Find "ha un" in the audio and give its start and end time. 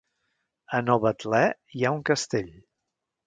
1.89-2.03